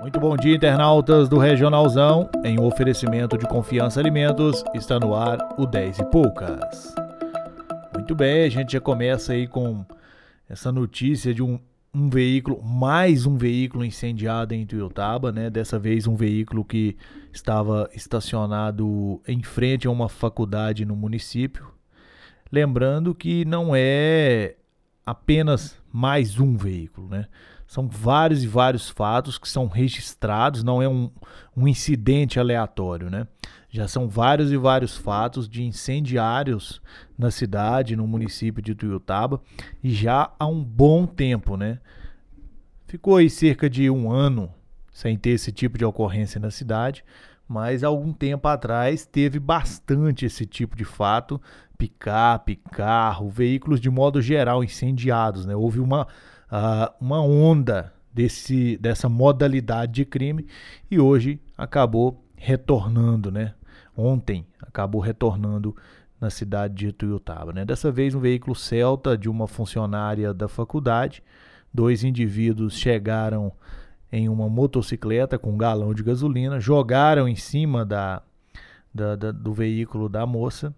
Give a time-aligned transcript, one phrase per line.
[0.00, 2.30] Muito bom dia, internautas do Regionalzão.
[2.42, 6.94] Em um oferecimento de Confiança Alimentos, está no ar o 10 e poucas.
[7.94, 9.84] Muito bem, a gente já começa aí com
[10.48, 11.60] essa notícia de um,
[11.92, 15.50] um veículo, mais um veículo incendiado em Tuiutaba, né?
[15.50, 16.96] Dessa vez um veículo que
[17.30, 21.68] estava estacionado em frente a uma faculdade no município.
[22.50, 24.56] Lembrando que não é
[25.04, 27.26] apenas mais um veículo, né?
[27.70, 31.08] São vários e vários fatos que são registrados, não é um,
[31.56, 33.28] um incidente aleatório, né?
[33.70, 36.82] Já são vários e vários fatos de incendiários
[37.16, 39.40] na cidade, no município de Tuiutaba,
[39.84, 41.78] e já há um bom tempo, né?
[42.88, 44.52] Ficou aí cerca de um ano
[44.92, 47.04] sem ter esse tipo de ocorrência na cidade,
[47.46, 51.40] mas algum tempo atrás teve bastante esse tipo de fato,
[51.78, 55.54] picape, carro, veículos de modo geral incendiados, né?
[55.54, 56.08] Houve uma
[56.50, 60.46] uh, uma onda desse, dessa modalidade de crime
[60.90, 63.54] e hoje acabou retornando, né?
[63.96, 65.76] Ontem acabou retornando
[66.20, 67.64] na cidade de Tuiutaba, né?
[67.64, 71.22] Dessa vez um veículo Celta de uma funcionária da faculdade.
[71.72, 73.52] Dois indivíduos chegaram
[74.12, 78.22] em uma motocicleta com um galão de gasolina, jogaram em cima da,
[78.92, 80.74] da, da do veículo da moça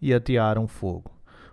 [0.00, 1.10] e atearam fogo.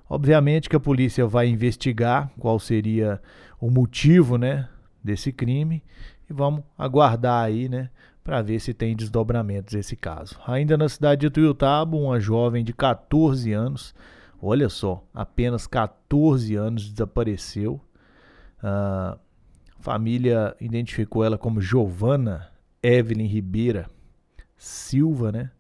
[0.10, 3.22] Obviamente que a polícia vai investigar qual seria
[3.62, 4.68] o motivo, né,
[5.04, 5.84] desse crime
[6.30, 7.90] e vamos aguardar aí, né,
[8.24, 10.40] para ver se tem desdobramentos esse caso.
[10.48, 13.94] Ainda na cidade de Tuiutaba, uma jovem de 14 anos,
[14.42, 17.80] olha só, apenas 14 anos desapareceu.
[18.62, 19.18] A
[19.80, 22.50] família identificou ela como Giovana
[22.84, 23.90] Evelyn Ribeira
[24.58, 25.52] Silva, né?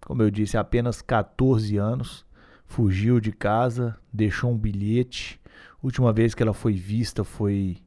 [0.00, 2.26] Como eu disse, apenas 14 anos
[2.70, 5.40] fugiu de casa, deixou um bilhete.
[5.82, 7.78] Última vez que ela foi vista foi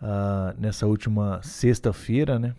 [0.00, 2.54] uh, nessa última sexta-feira, né?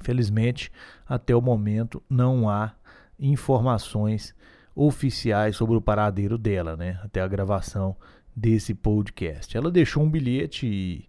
[0.00, 0.70] Infelizmente,
[1.04, 2.74] até o momento não há
[3.18, 4.32] informações
[4.72, 7.00] oficiais sobre o paradeiro dela, né?
[7.02, 7.96] Até a gravação
[8.34, 9.56] desse podcast.
[9.56, 11.08] Ela deixou um bilhete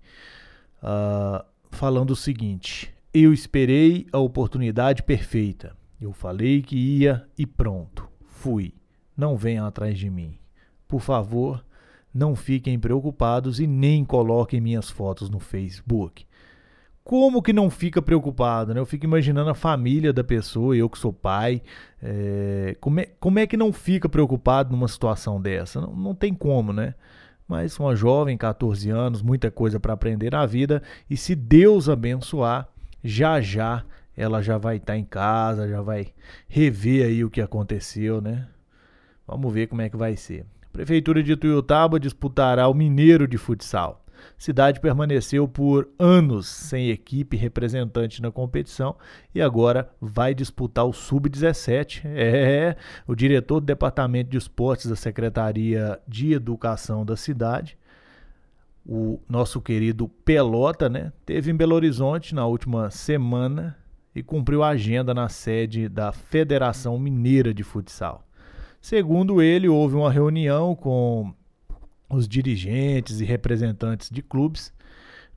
[0.82, 5.78] uh, falando o seguinte: Eu esperei a oportunidade perfeita.
[6.02, 8.10] Eu falei que ia e pronto.
[8.26, 8.74] Fui
[9.20, 10.38] não venham atrás de mim.
[10.88, 11.64] Por favor,
[12.14, 16.26] não fiquem preocupados e nem coloquem minhas fotos no Facebook.
[17.04, 18.74] Como que não fica preocupado?
[18.74, 18.80] Né?
[18.80, 21.62] Eu fico imaginando a família da pessoa, eu que sou pai.
[22.02, 25.82] É, como, é, como é que não fica preocupado numa situação dessa?
[25.82, 26.94] Não, não tem como, né?
[27.48, 30.84] Mas uma jovem, 14 anos, muita coisa para aprender na vida.
[31.10, 32.70] E se Deus abençoar,
[33.04, 33.84] já já
[34.16, 36.10] ela já vai estar tá em casa, já vai
[36.48, 38.48] rever aí o que aconteceu, né?
[39.30, 40.46] Vamos ver como é que vai ser.
[40.74, 44.04] Prefeitura de Tuiutaba disputará o Mineiro de Futsal.
[44.38, 48.96] Cidade permaneceu por anos sem equipe representante na competição
[49.34, 52.02] e agora vai disputar o Sub-17.
[52.06, 52.76] É,
[53.08, 57.78] o diretor do Departamento de Esportes da Secretaria de Educação da cidade,
[58.86, 63.78] o nosso querido Pelota, né, teve em Belo Horizonte na última semana
[64.16, 68.29] e cumpriu a agenda na sede da Federação Mineira de Futsal.
[68.82, 71.34] Segundo ele, houve uma reunião com
[72.10, 74.74] os dirigentes e representantes de clubes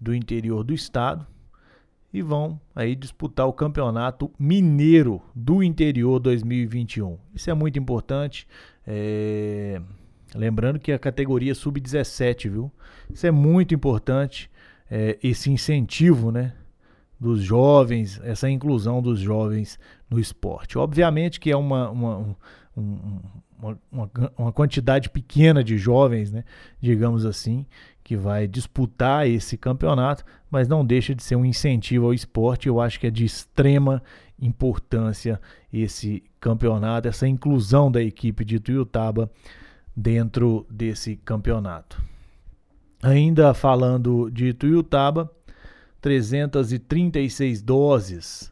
[0.00, 1.26] do interior do estado
[2.12, 7.18] e vão aí disputar o Campeonato Mineiro do Interior 2021.
[7.34, 8.46] Isso é muito importante.
[8.86, 9.80] É...
[10.34, 12.72] Lembrando que a categoria sub-17, viu?
[13.10, 14.50] Isso é muito importante,
[14.90, 16.54] é, esse incentivo, né?
[17.20, 19.78] Dos jovens, essa inclusão dos jovens
[20.08, 20.78] no esporte.
[20.78, 22.36] Obviamente que é uma, uma
[22.76, 23.20] um,
[23.58, 26.44] uma, uma, uma, quantidade pequena de jovens, né,
[26.80, 27.66] digamos assim,
[28.02, 32.68] que vai disputar esse campeonato, mas não deixa de ser um incentivo ao esporte.
[32.68, 34.02] Eu acho que é de extrema
[34.40, 35.40] importância
[35.72, 39.30] esse campeonato, essa inclusão da equipe de Tuiutaba
[39.94, 42.02] dentro desse campeonato.
[43.02, 45.30] Ainda falando de Tuiutaba,
[46.00, 48.51] 336 doses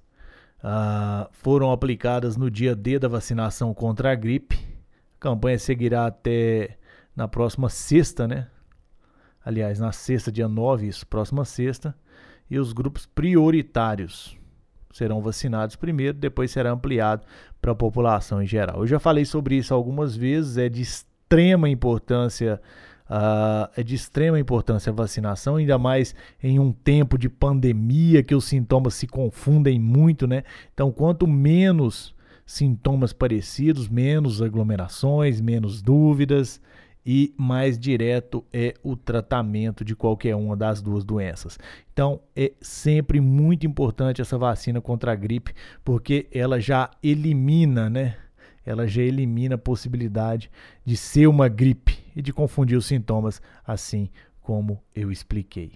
[0.64, 4.56] uh, foram aplicadas no dia D da vacinação contra a gripe.
[5.16, 6.78] A campanha seguirá até
[7.14, 8.48] na próxima sexta, né?
[9.44, 11.94] Aliás, na sexta, dia 9, isso, próxima sexta.
[12.48, 14.36] E os grupos prioritários
[14.92, 17.24] serão vacinados primeiro, depois será ampliado
[17.60, 18.80] para a população em geral.
[18.80, 22.60] Eu já falei sobre isso algumas vezes, é de extrema importância
[23.10, 28.36] Uh, é de extrema importância a vacinação, ainda mais em um tempo de pandemia que
[28.36, 30.44] os sintomas se confundem muito, né?
[30.72, 32.14] Então, quanto menos
[32.46, 36.60] sintomas parecidos, menos aglomerações, menos dúvidas
[37.04, 41.58] e mais direto é o tratamento de qualquer uma das duas doenças.
[41.92, 45.54] Então é sempre muito importante essa vacina contra a gripe,
[45.84, 48.16] porque ela já elimina, né?
[48.64, 50.50] Ela já elimina a possibilidade
[50.84, 54.10] de ser uma gripe e de confundir os sintomas, assim
[54.40, 55.72] como eu expliquei.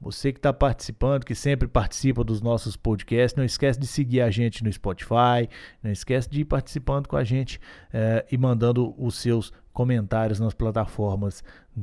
[0.00, 4.30] Você que está participando, que sempre participa dos nossos podcasts, não esquece de seguir a
[4.30, 5.48] gente no Spotify,
[5.82, 7.58] não esquece de ir participando com a gente
[7.92, 11.42] eh, e mandando os seus comentários nas plataformas,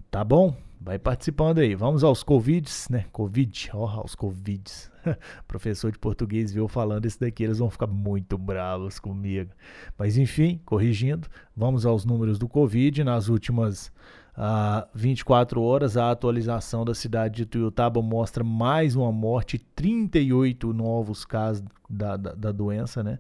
[0.10, 0.56] tá bom?
[0.84, 1.76] Vai participando aí.
[1.76, 3.06] Vamos aos Covids, né?
[3.12, 4.90] Covid, ó, aos Covids.
[5.48, 9.52] Professor de português viu falando isso daqui, eles vão ficar muito bravos comigo.
[9.96, 13.04] Mas enfim, corrigindo, vamos aos números do Covid.
[13.04, 13.92] Nas últimas
[14.36, 21.24] uh, 24 horas, a atualização da cidade de Tuiutaba mostra mais uma morte, 38 novos
[21.26, 23.20] casos da, da, da doença, né?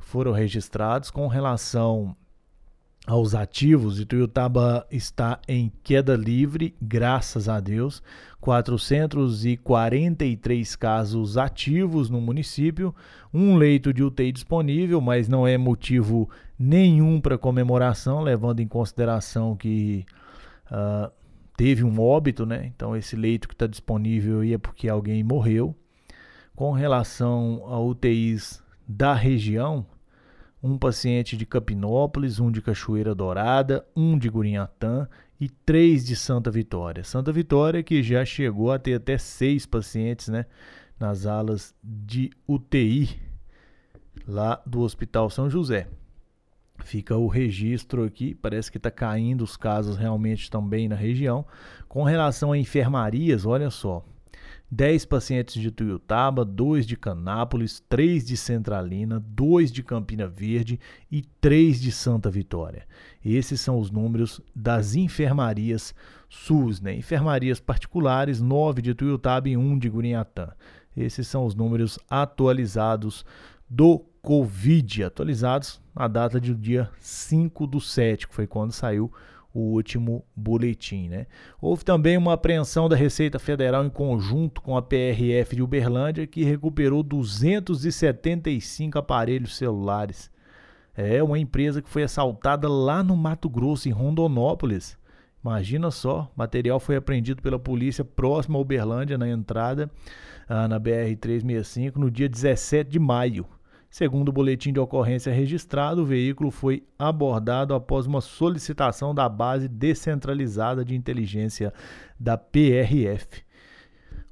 [0.00, 2.16] Foram registrados com relação
[3.08, 8.00] aos ativos, Ituiutaba está em queda livre, graças a Deus.
[8.38, 12.94] 443 casos ativos no município,
[13.32, 16.28] um leito de UTI disponível, mas não é motivo
[16.58, 20.04] nenhum para comemoração, levando em consideração que
[20.70, 21.10] uh,
[21.56, 22.70] teve um óbito, né?
[22.76, 25.74] Então esse leito que está disponível aí é porque alguém morreu.
[26.54, 29.86] Com relação a UTIs da região,
[30.62, 35.08] um paciente de Capinópolis, um de Cachoeira Dourada, um de Gurinhatã
[35.40, 37.04] e três de Santa Vitória.
[37.04, 40.46] Santa Vitória que já chegou a ter até seis pacientes né,
[40.98, 43.20] nas alas de UTI
[44.26, 45.88] lá do Hospital São José.
[46.84, 51.44] Fica o registro aqui, parece que está caindo os casos realmente também na região.
[51.88, 54.04] Com relação a enfermarias, olha só,
[54.70, 60.78] 10 pacientes de Tuiutaba, 2 de Canápolis, 3 de Centralina, 2 de Campina Verde
[61.10, 62.86] e 3 de Santa Vitória.
[63.24, 65.94] Esses são os números das enfermarias
[66.28, 66.94] SUS, né?
[66.94, 70.50] Enfermarias particulares, 9 de Tuiutaba e 1 de Gurinhatã.
[70.94, 73.24] Esses são os números atualizados
[73.68, 79.10] do Covid, atualizados na data do dia 5 do 7, que foi quando saiu o
[79.60, 81.08] último boletim.
[81.08, 81.26] Né?
[81.60, 86.44] Houve também uma apreensão da Receita Federal em conjunto com a PRF de Uberlândia, que
[86.44, 90.30] recuperou 275 aparelhos celulares.
[90.96, 94.98] É uma empresa que foi assaltada lá no Mato Grosso, em Rondonópolis.
[95.44, 99.88] Imagina só, material foi apreendido pela polícia próxima a Uberlândia, na entrada
[100.48, 103.46] ah, na BR-365, no dia 17 de maio.
[103.90, 109.66] Segundo o boletim de ocorrência registrado, o veículo foi abordado após uma solicitação da base
[109.66, 111.72] descentralizada de inteligência
[112.20, 113.42] da PRF.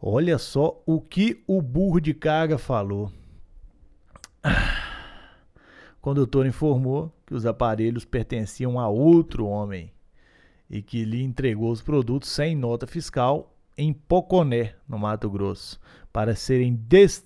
[0.01, 3.11] Olha só o que o burro de carga falou.
[5.99, 9.91] O condutor informou que os aparelhos pertenciam a outro homem
[10.71, 15.81] e que lhe entregou os produtos sem nota fiscal em Poconé, no Mato Grosso,
[16.13, 16.81] para serem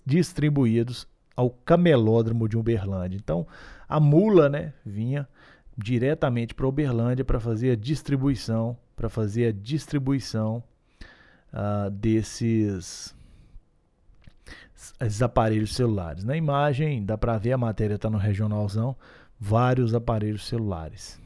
[0.06, 1.06] distribuídos
[1.40, 3.16] ao camelódromo de Uberlândia.
[3.16, 3.46] Então,
[3.88, 5.26] a mula, né, vinha
[5.76, 10.62] diretamente para Uberlândia para fazer a distribuição, para fazer a distribuição
[11.50, 13.16] uh, desses
[15.00, 16.24] esses aparelhos celulares.
[16.24, 18.94] Na imagem dá para ver a matéria está no regionalzão,
[19.38, 21.18] vários aparelhos celulares.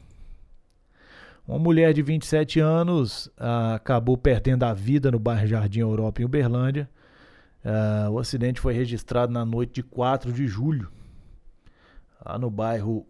[1.46, 6.24] Uma mulher de 27 anos uh, acabou perdendo a vida no bairro Jardim Europa em
[6.24, 6.88] Uberlândia
[7.64, 10.92] Uh, o acidente foi registrado na noite de 4 de julho,
[12.24, 13.06] lá no bairro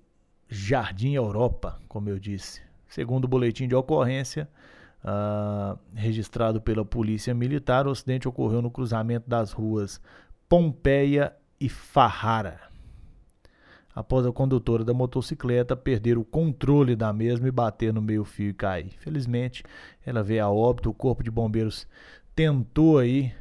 [0.48, 2.62] Jardim Europa, como eu disse.
[2.86, 4.48] Segundo o boletim de ocorrência
[5.02, 10.00] uh, registrado pela Polícia Militar, o acidente ocorreu no cruzamento das ruas
[10.48, 12.60] Pompeia e Farrara.
[13.92, 18.54] Após a condutora da motocicleta perder o controle da mesma e bater no meio-fio e
[18.54, 18.90] cair.
[18.98, 19.64] Felizmente,
[20.06, 21.88] ela veio a óbito, o corpo de bombeiros
[22.34, 23.32] tentou aí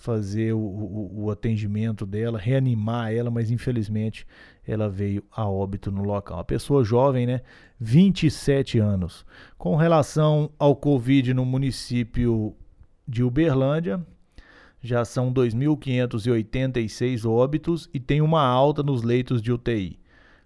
[0.00, 4.26] fazer o, o, o, atendimento dela, reanimar ela, mas infelizmente
[4.66, 6.38] ela veio a óbito no local.
[6.38, 7.42] Uma pessoa jovem, né?
[7.78, 9.26] 27 anos.
[9.58, 12.56] Com relação ao Covid no município
[13.06, 14.00] de Uberlândia,
[14.80, 20.00] já são 2.586 óbitos e tem uma alta nos leitos de UTI.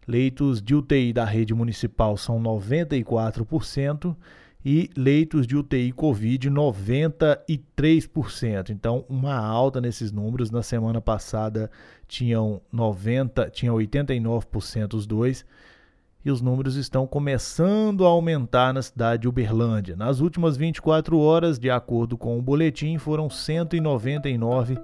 [0.05, 4.17] Leitos de UTI da rede municipal são 94%
[4.65, 8.71] e leitos de UTI Covid 93%.
[8.71, 10.51] Então, uma alta nesses números.
[10.51, 11.71] Na semana passada
[12.09, 15.47] tinham 90, tinha 89% os dois.
[16.25, 19.95] E os números estão começando a aumentar na cidade de Uberlândia.
[19.95, 24.79] Nas últimas 24 horas, de acordo com o boletim, foram 199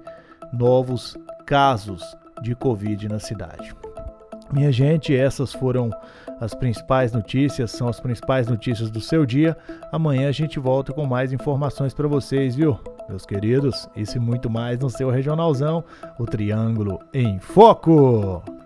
[0.53, 2.03] novos casos
[2.43, 3.73] de Covid na cidade.
[4.53, 5.89] Minha gente, essas foram
[6.39, 9.55] as principais notícias, são as principais notícias do seu dia.
[9.91, 12.77] Amanhã a gente volta com mais informações para vocês, viu?
[13.07, 15.83] Meus queridos, isso e muito mais no seu regionalzão,
[16.17, 18.60] o Triângulo em Foco.